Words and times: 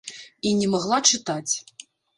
І 0.51 0.55
не 0.61 0.71
магла 0.77 0.97
чытаць. 1.13 1.53